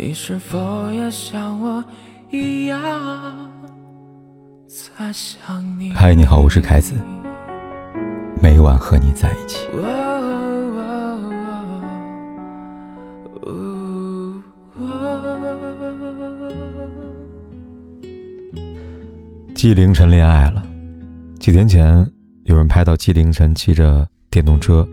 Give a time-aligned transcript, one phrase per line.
[0.00, 1.84] 你是否也像我
[2.30, 2.80] 一样
[4.68, 5.90] 在想你？
[5.90, 6.94] 嗨，你好，我是凯子，
[8.40, 9.66] 每晚和你在一起。
[19.52, 20.64] 纪凌晨恋爱了。
[21.40, 22.08] 几天前，
[22.44, 24.88] 有人拍到纪凌尘骑着电动车，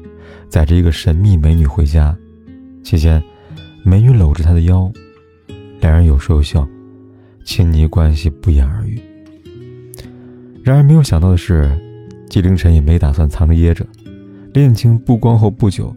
[0.49, 2.15] 载着一个神秘美女回家，
[2.83, 3.23] 期间。
[3.88, 4.91] 美女搂着他的腰，
[5.79, 6.67] 两人有说有笑，
[7.44, 8.99] 亲昵关系不言而喻。
[10.63, 11.70] 然而没有想到的是，
[12.27, 13.85] 纪凌尘也没打算藏着掖着。
[14.55, 15.95] 恋情曝光后不久，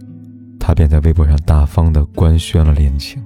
[0.60, 3.24] 他便在微博上大方的官宣了恋情。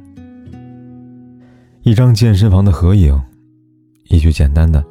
[1.83, 3.21] 一张健身房的合影，
[4.05, 4.85] 一句简单的，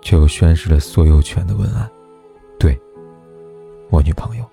[0.00, 1.90] 却又宣示了所有权的文案
[2.56, 2.78] ：“对，
[3.90, 4.44] 我女朋友。”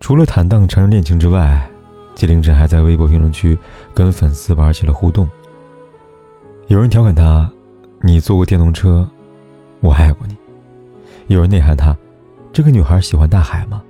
[0.00, 1.68] 除了坦荡承认恋情之外，
[2.14, 3.58] 纪凌尘还在微博评论区
[3.94, 5.28] 跟粉丝玩起了互动。
[6.68, 7.50] 有人调侃他
[8.00, 9.08] ：“你坐过电动车，
[9.80, 10.36] 我爱过你。”
[11.28, 11.96] 有人内涵他
[12.52, 13.82] ：“这个女孩喜欢大海吗？”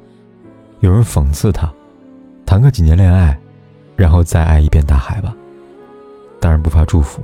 [0.80, 1.72] 有人讽刺他
[2.46, 3.38] ：“谈个几年恋爱，
[3.96, 5.34] 然后再爱一遍大海吧。”
[6.40, 7.22] 当然不乏祝福，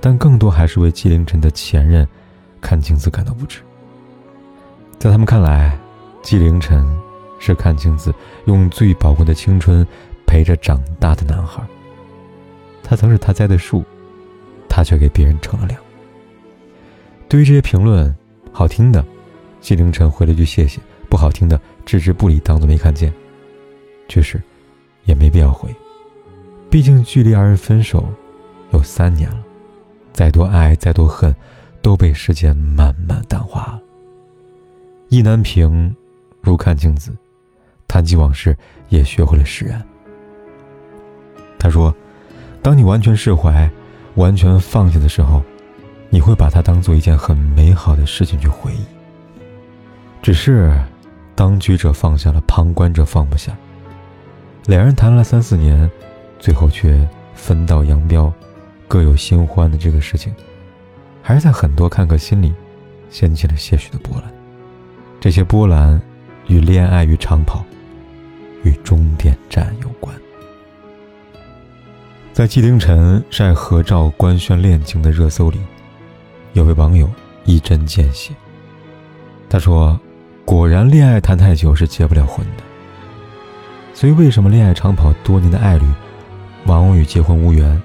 [0.00, 2.06] 但更多还是为纪凌尘的前任
[2.60, 3.60] 阚清子感到不值。
[4.98, 5.78] 在他们看来，
[6.22, 6.84] 纪凌尘
[7.38, 8.12] 是阚清子
[8.46, 9.86] 用最宝贵的青春。
[10.28, 11.66] 陪着长大的男孩，
[12.82, 13.82] 他曾是他栽的树，
[14.68, 15.80] 他却给别人乘了凉。
[17.30, 18.14] 对于这些评论，
[18.52, 19.02] 好听的，
[19.58, 23.10] 纪凌尘回了句谢谢；不好听的，置之不理，当做没看见。
[24.06, 24.38] 确实，
[25.06, 25.74] 也没必要回，
[26.70, 28.06] 毕竟距离二人分手
[28.72, 29.42] 有三年了，
[30.12, 31.34] 再多爱，再多恨，
[31.80, 33.80] 都被时间慢慢淡化了。
[35.08, 35.96] 意难平，
[36.42, 37.16] 如看镜子，
[37.86, 38.54] 谈及往事，
[38.90, 39.82] 也学会了释然。
[41.58, 41.94] 他说
[42.62, 43.68] ：“当你完全释怀、
[44.14, 45.42] 完全放下的时候，
[46.08, 48.84] 你会把它当做一件很美好的事情去回忆。
[50.22, 50.72] 只是，
[51.34, 53.56] 当局者放下了，旁观者放不下。
[54.66, 55.90] 两人谈了三四年，
[56.38, 58.32] 最后却分道扬镳，
[58.86, 60.32] 各有新欢的这个事情，
[61.22, 62.52] 还是在很多看客心里
[63.10, 64.32] 掀起了些许的波澜。
[65.20, 66.00] 这些波澜，
[66.46, 67.64] 与恋爱、与长跑、
[68.62, 70.14] 与终点站有关。”
[72.38, 75.58] 在纪凌尘晒合照官宣恋情的热搜里，
[76.52, 77.10] 有位网友
[77.44, 78.32] 一针见血。
[79.50, 79.98] 他说
[80.46, 82.62] ：“果然，恋爱谈太久是结不了婚的。
[83.92, 85.84] 所以，为什么恋爱长跑多年的爱侣，
[86.66, 87.82] 往往与结婚无缘，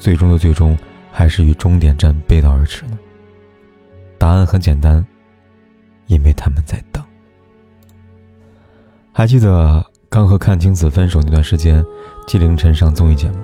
[0.00, 0.76] 最终的最终，
[1.12, 2.98] 还是与终点站背道而驰呢？
[4.18, 5.06] 答案很简单，
[6.08, 7.00] 因为他们在等。
[9.12, 11.86] 还记得刚和阚清子分手那段时间，
[12.26, 13.36] 纪凌尘上综艺节目。”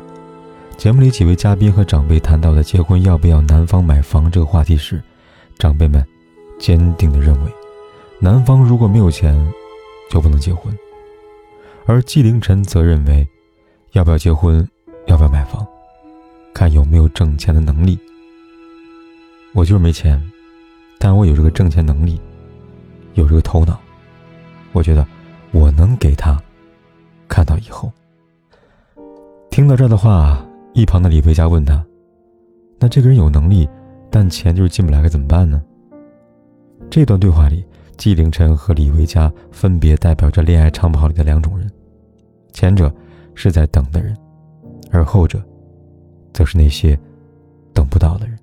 [0.77, 5.01] 节目里几位嘉宾和长辈谈到的结婚要不要男方买房这个话题时，
[5.57, 6.05] 长辈们
[6.59, 7.53] 坚定地认为，
[8.19, 9.37] 男方如果没有钱，
[10.11, 10.75] 就不能结婚；
[11.87, 13.25] 而纪凌尘则认为，
[13.93, 14.69] 要不要结婚，
[15.07, 15.65] 要不要买房，
[16.53, 17.97] 看有没有挣钱的能力。
[19.55, 20.21] 我就是没钱，
[20.99, 22.21] 但我有这个挣钱能力，
[23.15, 23.79] 有这个头脑，
[24.73, 25.07] 我觉得
[25.53, 26.37] 我能给他
[27.29, 27.93] 看到以后。
[29.49, 30.45] 听到这的话。
[30.75, 31.85] 一旁的李维嘉问他
[32.81, 33.69] ：“那这个人有能力，
[34.11, 35.63] 但钱就是进不来，该怎么办呢？”
[36.89, 37.63] 这段对话里，
[37.99, 41.71] 纪凌尘和李维嘉分别代表着恋爱长跑里的两种人，
[42.53, 42.93] 前者
[43.35, 44.17] 是在等的人，
[44.91, 45.43] 而后者，
[46.33, 46.99] 则是那些
[47.75, 48.39] 等不到的人。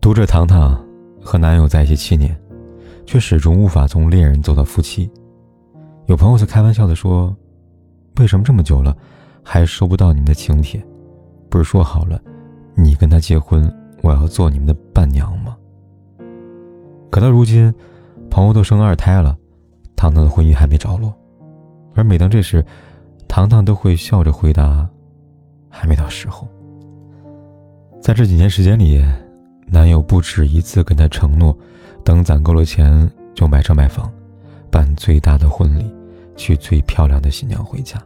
[0.00, 0.80] 读者糖糖
[1.20, 2.40] 和男友在一起七年，
[3.04, 5.10] 却始终无法从恋人走到夫妻。
[6.06, 7.36] 有朋友在开玩笑的说
[8.20, 8.96] ：“为什么这么久了？”
[9.50, 10.78] 还收不到你们的请帖，
[11.48, 12.20] 不是说好了，
[12.74, 13.66] 你跟他结婚，
[14.02, 15.56] 我要做你们的伴娘吗？
[17.10, 17.72] 可到如今，
[18.28, 19.34] 朋友都生二胎了，
[19.96, 21.10] 糖糖的婚姻还没着落，
[21.94, 22.62] 而每当这时，
[23.26, 24.86] 糖糖都会笑着回答
[25.70, 26.46] ：“还没到时候。”
[28.02, 29.02] 在这几年时间里，
[29.66, 31.56] 男友不止一次跟她承诺，
[32.04, 34.12] 等攒够了钱就买车买房，
[34.70, 35.90] 办最大的婚礼，
[36.36, 37.98] 娶最漂亮的新娘回家。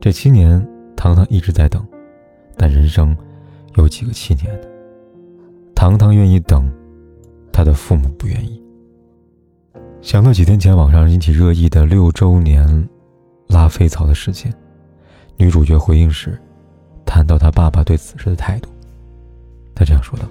[0.00, 0.66] 这七年，
[0.96, 1.86] 糖糖一直在等，
[2.56, 3.14] 但人生
[3.76, 4.66] 有几个七年呢？
[5.74, 6.72] 糖糖愿意等，
[7.52, 8.62] 他的父母不愿意。
[10.00, 12.88] 想到几天前网上引起热议的六周年
[13.46, 14.50] 拉飞草的事件，
[15.36, 16.40] 女主角回应时
[17.04, 18.70] 谈到她爸爸对此事的态度，
[19.74, 20.26] 她这样说道：“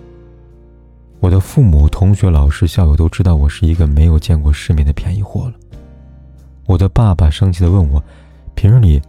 [1.22, 5.54] 我的父母、同学、老师、校友都知道我是一个没有见过世面的便宜货了。
[6.66, 8.04] 我的爸爸生气地问我，
[8.56, 9.00] 平日里。”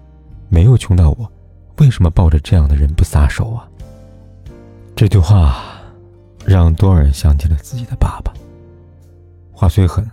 [0.50, 1.32] 没有穷到我，
[1.78, 3.66] 为什么抱着这样的人不撒手啊？
[4.96, 5.62] 这句话
[6.44, 8.34] 让多少人想起了自己的爸爸。
[9.52, 10.04] 话虽狠，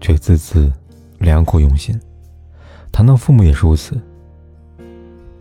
[0.00, 0.70] 却字字
[1.18, 1.98] 良苦用心。
[2.92, 3.98] 谈到父母也是如此。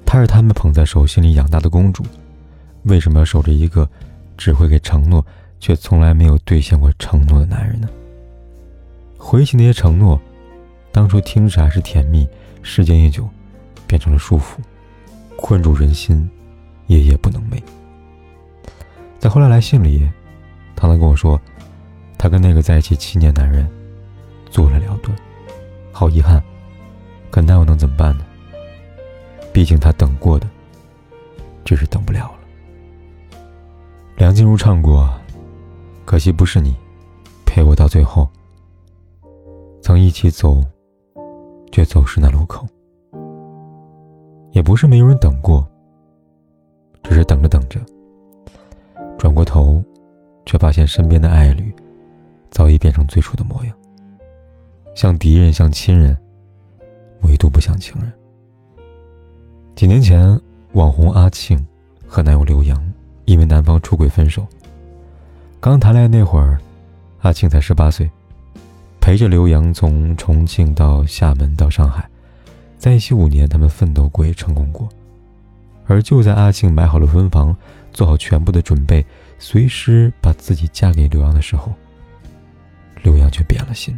[0.05, 2.03] 她是他们捧在手心里养大的公主，
[2.83, 3.87] 为什么要守着一个
[4.37, 5.23] 只会给承诺
[5.59, 7.89] 却从来没有兑现过承诺的男人呢？
[9.17, 10.19] 回忆起那些承诺，
[10.93, 12.27] 当初听着还是甜蜜，
[12.63, 13.27] 时间一久，
[13.89, 14.59] 变成了束缚，
[15.35, 16.29] 困住人心，
[16.85, 17.59] 夜夜不能寐。
[19.17, 20.07] 在后来来信里，
[20.75, 21.41] 唐唐跟我说，
[22.15, 23.67] 他跟那个在一起七年男人
[24.51, 25.17] 做了了断，
[25.91, 26.39] 好遗憾。
[27.31, 28.25] 可那又能怎么办呢？
[29.51, 30.47] 毕竟他等过的，
[31.65, 33.39] 只是等不了了。
[34.17, 35.11] 梁静茹唱过
[36.05, 36.75] ：“可惜不是你，
[37.43, 38.29] 陪我到最后。
[39.81, 40.63] 曾一起走，
[41.71, 42.67] 却走失那路口。
[44.59, 45.65] 也不是没有人等过，
[47.01, 47.79] 只是等着等着。”
[49.17, 49.81] 转过头，
[50.45, 51.73] 却发现身边的爱侣
[52.51, 53.73] 早已变成最初的模样，
[54.95, 56.17] 像敌人，像亲人，
[57.21, 58.11] 唯独不像情人。
[59.77, 60.37] 几年前，
[60.73, 61.65] 网红阿庆
[62.05, 62.77] 和男友刘洋
[63.23, 64.45] 因为男方出轨分手。
[65.61, 66.59] 刚谈恋爱那会儿，
[67.21, 68.11] 阿庆才十八岁，
[68.99, 72.05] 陪着刘洋从重庆到厦门到上海，
[72.79, 74.89] 在一起五年，他们奋斗过也成功过。
[75.85, 77.55] 而就在阿庆买好了婚房。
[77.91, 79.03] 做好全部的准备，
[79.39, 81.73] 随时把自己嫁给刘洋的时候，
[83.01, 83.97] 刘洋却变了心。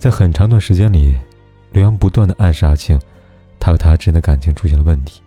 [0.00, 1.14] 在很长段时间里，
[1.70, 2.98] 刘洋不断的暗示阿庆，
[3.60, 5.20] 他和他之间的感情出现了问题，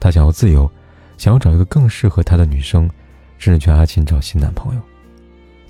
[0.00, 0.70] 他想要自由，
[1.16, 2.90] 想要找一个更适合他的女生，
[3.38, 4.80] 甚至劝阿庆找新男朋友。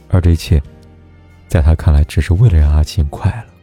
[0.09, 0.61] 而这一切，
[1.47, 3.54] 在他看来，只是为了让阿庆快乐。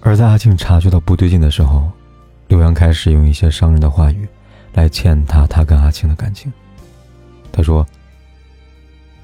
[0.00, 1.90] 而在阿庆察觉到不对劲的时候，
[2.48, 4.28] 刘洋开始用一些伤人的话语。
[4.72, 6.52] 来践踏他跟阿庆的感情。
[7.50, 7.84] 他说：“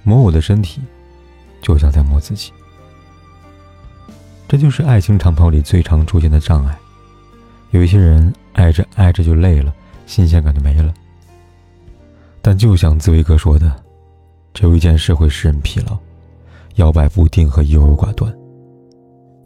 [0.03, 0.83] 摸我的身体，
[1.63, 2.53] 就像在摸自己。”
[4.49, 6.77] 这就是爱情长跑里最常出现的障碍。
[7.71, 9.73] 有一些人爱着爱着就累了，
[10.05, 10.93] 新鲜感就没了。
[12.43, 13.73] 但就像紫薇哥说的，
[14.53, 15.97] 只有一件事会使人疲劳：
[16.75, 18.37] 摇摆不定和优柔寡断。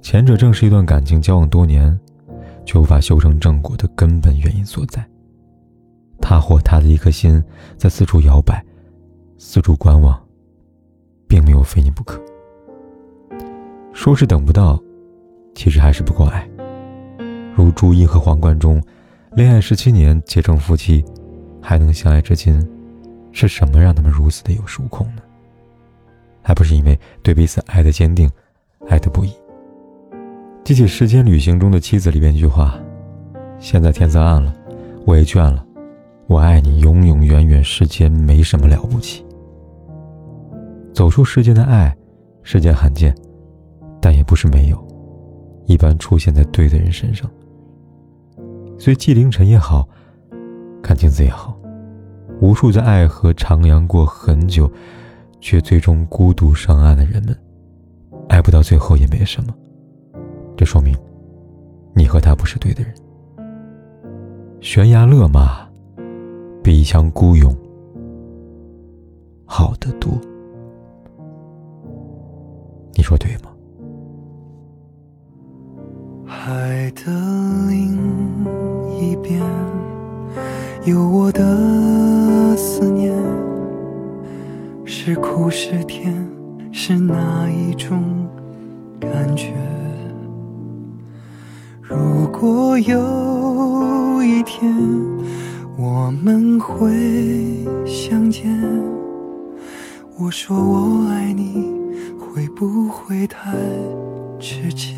[0.02, 1.98] 前者正是一段感情交往多年，
[2.64, 5.06] 却无法修成正果的根本原因所在。
[6.20, 7.42] 他或他的一颗心
[7.76, 8.64] 在四处摇摆，
[9.38, 10.18] 四处观望，
[11.28, 12.20] 并没有非你不可。
[13.92, 14.80] 说是等不到，
[15.54, 16.48] 其实还是不够爱。
[17.54, 18.82] 如朱茵和黄贯中，
[19.32, 21.04] 恋爱十七年结成夫妻，
[21.60, 22.66] 还能相爱至今，
[23.32, 25.22] 是什么让他们如此的有恃无恐呢？
[26.42, 28.30] 还不是因为对彼此爱的坚定，
[28.88, 29.32] 爱的不移。
[30.64, 32.78] 记起《时间旅行》中的妻子里边一句话
[33.58, 34.54] ：“现在天色暗了，
[35.04, 35.64] 我也倦了。”
[36.28, 39.24] 我爱你，永永远远，世间没什么了不起。
[40.94, 41.92] 走出世间的爱，
[42.44, 43.12] 是件罕见，
[44.00, 44.78] 但也不是没有，
[45.66, 47.28] 一般出现在对的人身上。
[48.78, 49.88] 所以纪凌尘也好，
[50.80, 51.58] 阚清子也好，
[52.40, 54.70] 无数在爱河徜徉过很久，
[55.40, 57.36] 却最终孤独上岸的人们，
[58.28, 59.52] 爱不到最后也没什么。
[60.60, 60.94] 这说明，
[61.94, 62.94] 你和他不是对的人。
[64.60, 65.66] 悬崖勒马。
[66.62, 67.56] 比一腔孤勇
[69.46, 70.12] 好得多，
[91.90, 94.72] 如果有一天。
[95.82, 98.54] 我们会相见，
[100.18, 101.72] 我说我爱你，
[102.18, 103.56] 会不会太
[104.38, 104.94] 直接？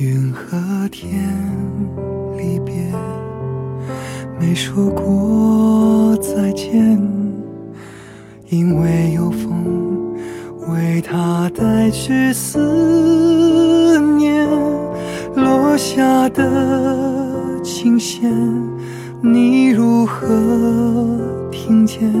[0.00, 1.32] 云和天
[2.36, 2.74] 离别，
[4.40, 7.00] 没说过再见，
[8.48, 9.81] 因为有风
[10.68, 14.48] 为它带去思念
[15.34, 17.60] 落下的。
[17.62, 18.32] 琴弦，
[19.20, 20.28] 你如何
[21.50, 22.12] 听见？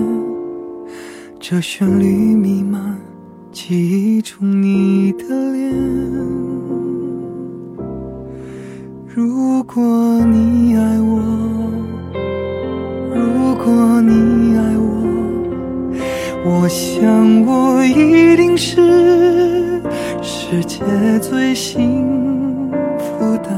[1.40, 2.96] 这旋律弥漫
[3.50, 5.72] 记忆中你的脸。
[9.14, 9.82] 如果
[10.24, 11.20] 你爱我，
[13.14, 14.00] 如果
[16.44, 19.80] 我，想我一定是
[20.20, 20.84] 世界
[21.20, 23.50] 最幸福的。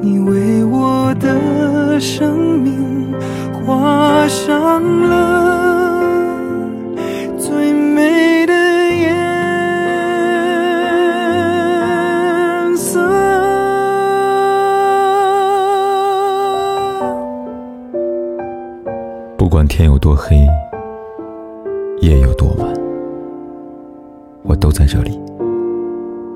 [0.00, 3.14] 你为我的生命
[3.52, 5.80] 画上了
[7.38, 9.06] 最美的颜
[12.76, 13.00] 色。
[19.38, 20.46] 不管天有多黑，
[22.14, 22.72] 夜有多晚，
[24.42, 25.18] 我都在这里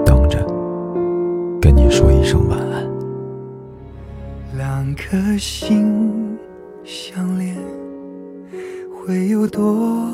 [0.05, 0.45] 等着，
[1.61, 2.85] 跟你说一声晚安。
[4.57, 6.37] 两颗心
[6.85, 7.55] 相连，
[8.91, 10.11] 会有多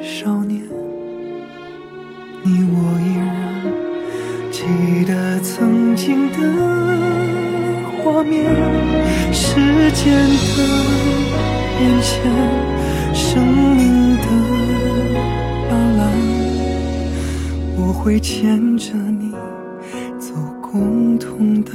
[0.00, 0.62] 少年？
[2.44, 3.64] 你我依然
[4.52, 6.38] 记得曾经的
[7.98, 8.44] 画面，
[9.32, 9.56] 时
[9.92, 10.58] 间的
[11.76, 12.22] 变迁，
[13.12, 13.44] 生
[13.76, 14.61] 命的
[18.02, 19.30] 会牵着你
[20.18, 21.70] 走共同的。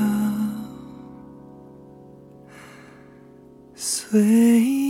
[3.73, 4.86] 岁月。